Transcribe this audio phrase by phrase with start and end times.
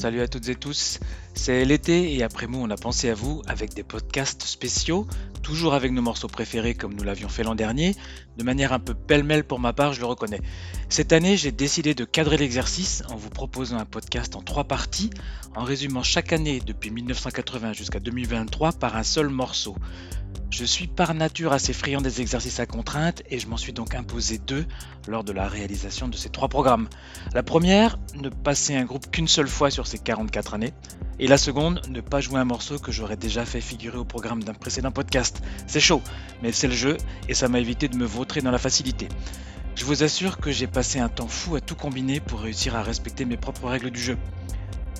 [0.00, 0.98] salut à toutes et tous.
[1.34, 5.06] C'est l'été et après nous on a pensé à vous avec des podcasts spéciaux,
[5.42, 7.94] toujours avec nos morceaux préférés comme nous l'avions fait l'an dernier,
[8.38, 10.40] de manière un peu pêle-mêle pour ma part, je le reconnais.
[10.88, 15.10] Cette année j'ai décidé de cadrer l'exercice en vous proposant un podcast en trois parties,
[15.54, 19.76] en résumant chaque année depuis 1980 jusqu'à 2023 par un seul morceau.
[20.50, 23.94] Je suis par nature assez friand des exercices à contrainte et je m'en suis donc
[23.94, 24.66] imposé deux
[25.08, 26.88] lors de la réalisation de ces trois programmes.
[27.32, 30.74] La première, ne passer un groupe qu'une seule fois sur ces 44 années.
[31.18, 34.42] Et la seconde, ne pas jouer un morceau que j'aurais déjà fait figurer au programme
[34.42, 35.40] d'un précédent podcast.
[35.66, 36.02] C'est chaud,
[36.42, 36.96] mais c'est le jeu
[37.28, 39.08] et ça m'a évité de me vautrer dans la facilité.
[39.76, 42.82] Je vous assure que j'ai passé un temps fou à tout combiner pour réussir à
[42.82, 44.18] respecter mes propres règles du jeu.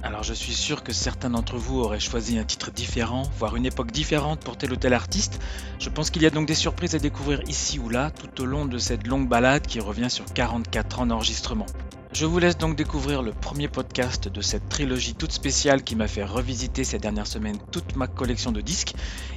[0.03, 3.67] Alors je suis sûr que certains d'entre vous auraient choisi un titre différent, voire une
[3.67, 5.41] époque différente pour tel ou tel artiste.
[5.79, 8.47] Je pense qu'il y a donc des surprises à découvrir ici ou là tout au
[8.47, 11.67] long de cette longue balade qui revient sur 44 ans d'enregistrement.
[12.13, 16.09] Je vous laisse donc découvrir le premier podcast de cette trilogie toute spéciale qui m'a
[16.09, 18.95] fait revisiter ces dernières semaines toute ma collection de disques.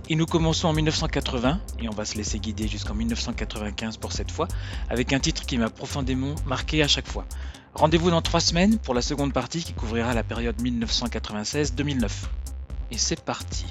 [0.09, 4.31] Et nous commençons en 1980, et on va se laisser guider jusqu'en 1995 pour cette
[4.31, 4.47] fois,
[4.89, 7.25] avec un titre qui m'a profondément marqué à chaque fois.
[7.75, 12.09] Rendez-vous dans trois semaines pour la seconde partie qui couvrira la période 1996-2009.
[12.91, 13.65] Et c'est parti.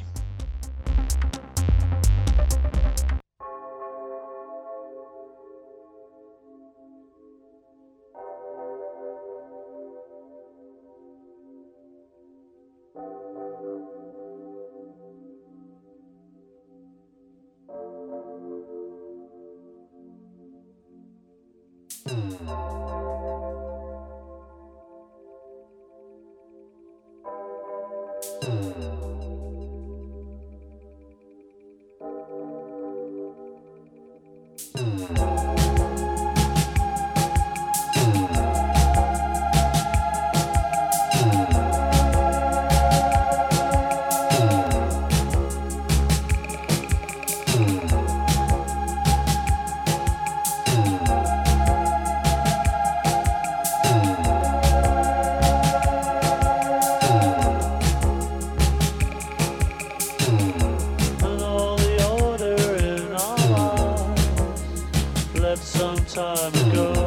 [66.15, 67.02] time ago.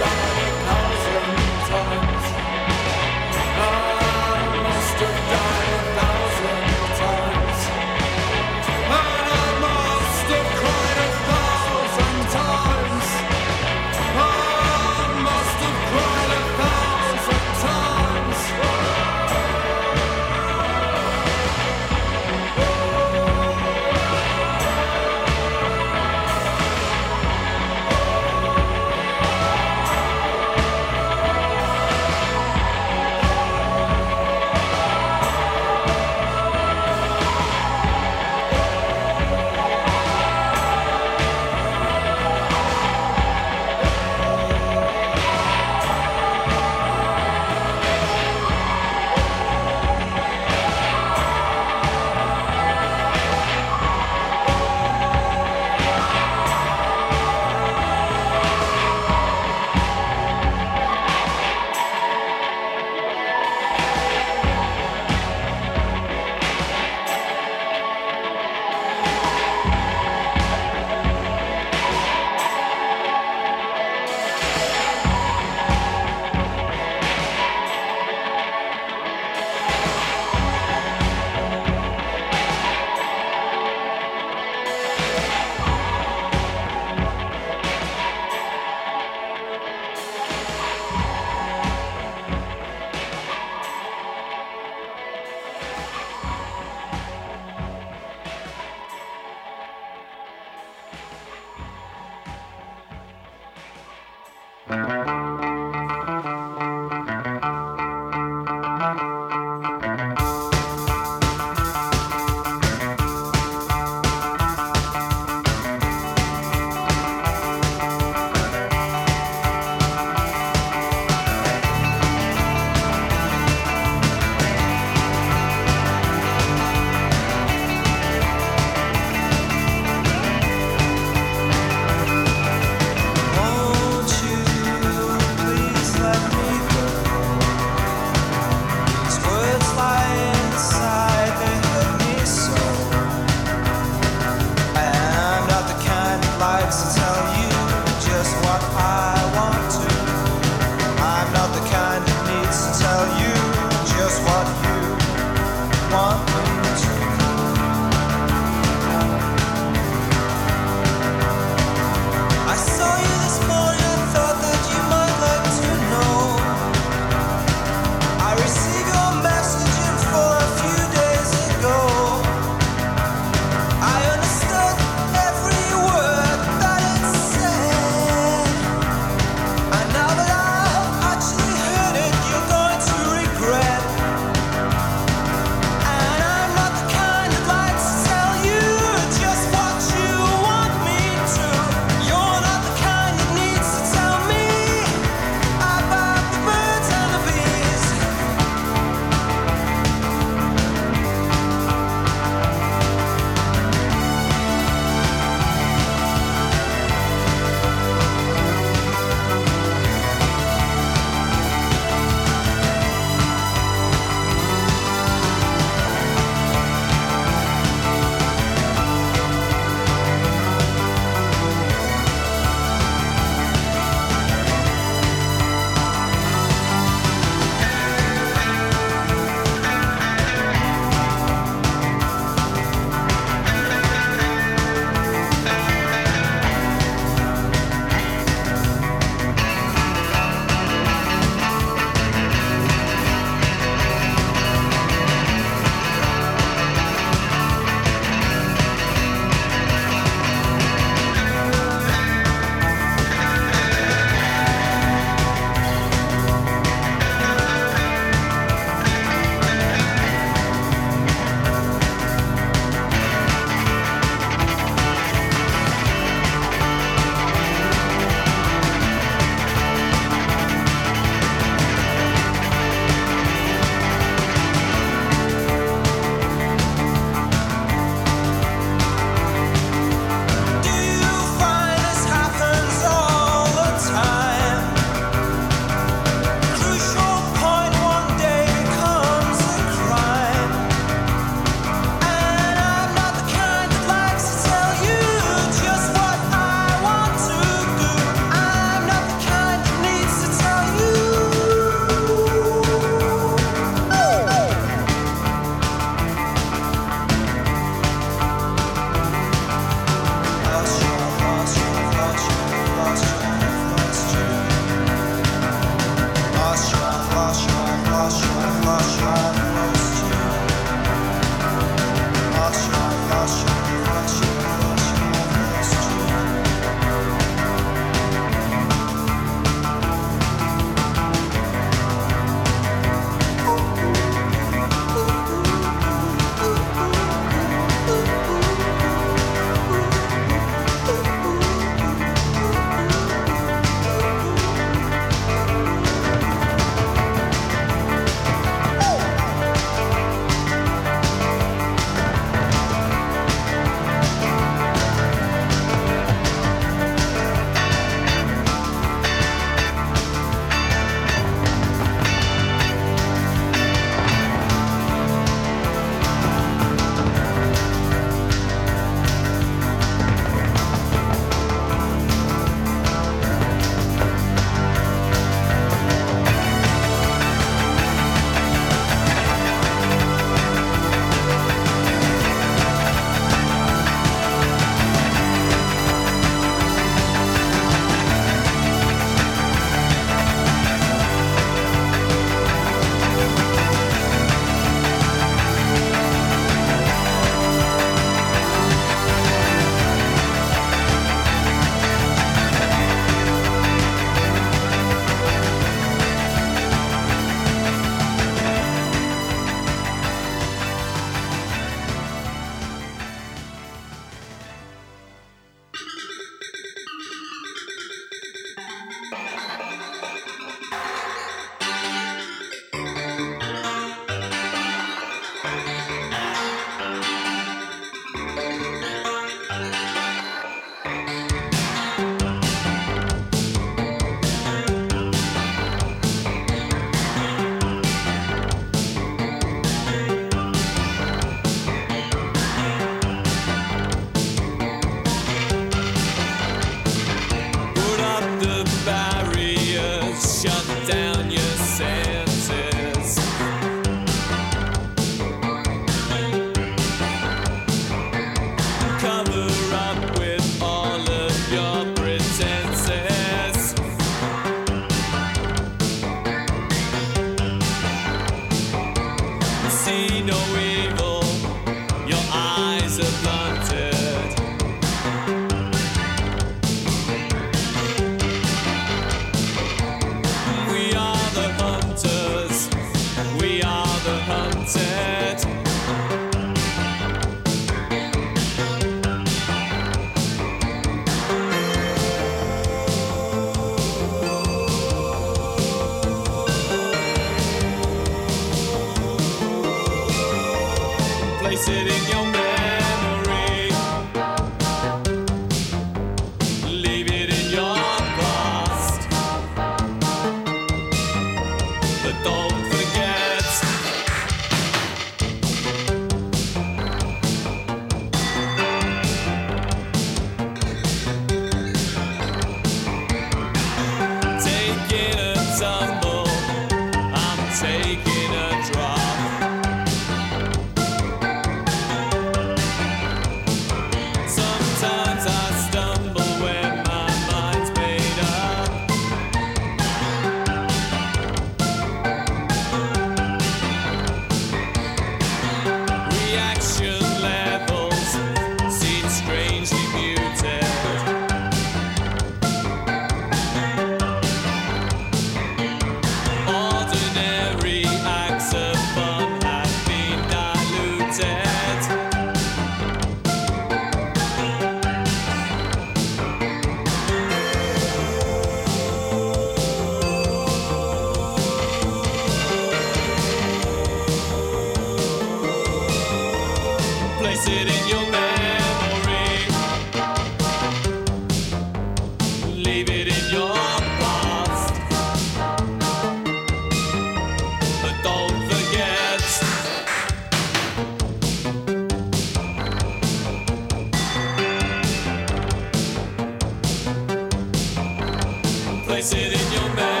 [599.01, 600.00] place it in your bag.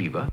[0.00, 0.29] Sheba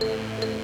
[0.00, 0.55] Música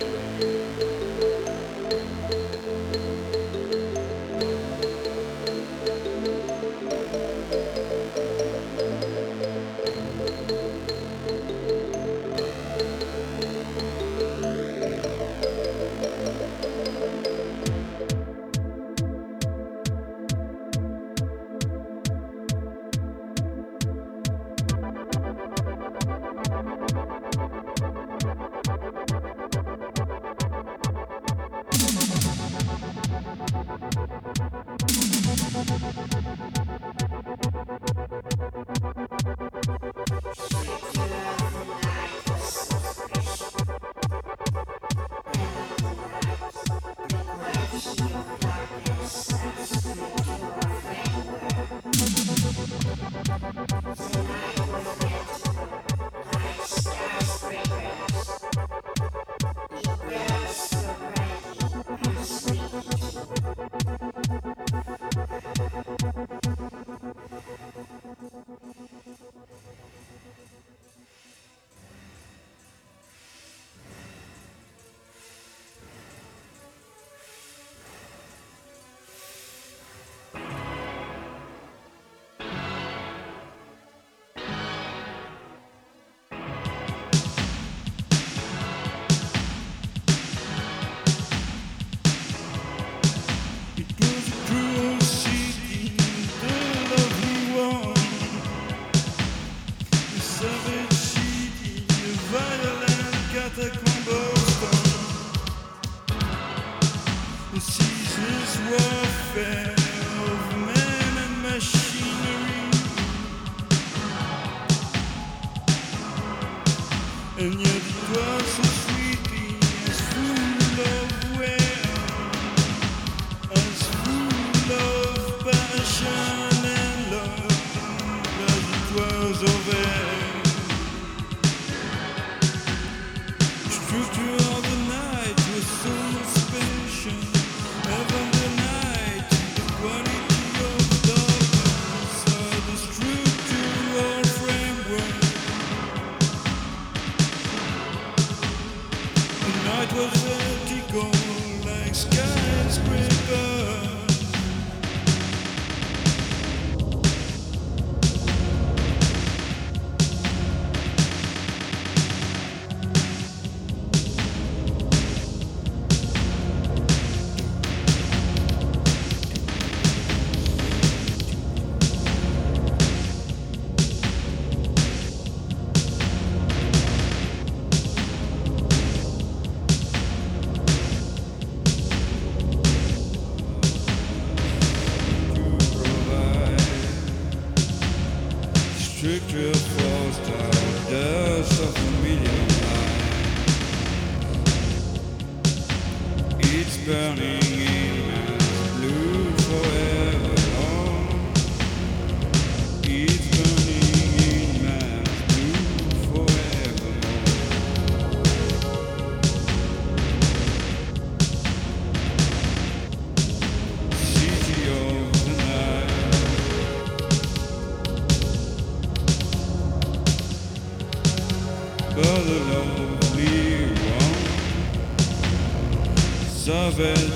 [226.83, 227.12] happen